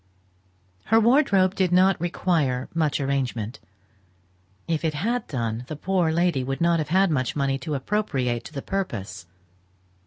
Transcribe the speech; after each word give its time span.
Her 0.85 0.99
wardrobe 0.99 1.53
did 1.53 1.71
not 1.71 2.01
require 2.01 2.67
much 2.73 2.99
arrangement; 2.99 3.59
if 4.67 4.83
it 4.83 4.95
had 4.95 5.27
done, 5.27 5.63
the 5.67 5.75
poor 5.75 6.11
lady 6.11 6.43
would 6.43 6.59
not 6.59 6.79
have 6.79 6.89
had 6.89 7.11
much 7.11 7.35
money 7.35 7.59
to 7.59 7.75
appropriate 7.75 8.43
to 8.45 8.53
the 8.53 8.63
purpose. 8.63 9.27